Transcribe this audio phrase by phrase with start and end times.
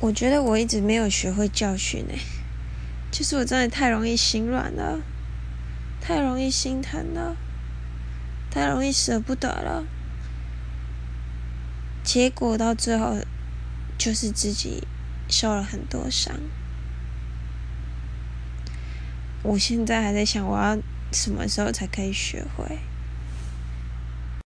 [0.00, 2.20] 我觉得我一直没有学会教训诶，
[3.10, 5.00] 就是我真的太容易心软了，
[6.00, 7.36] 太容易心疼了，
[8.48, 9.84] 太容易舍不得了，
[12.04, 13.16] 结果到最后
[13.98, 14.86] 就是自己
[15.28, 16.32] 受了很多伤。
[19.42, 20.78] 我现在还在想，我要
[21.12, 22.78] 什么时候才可以学会？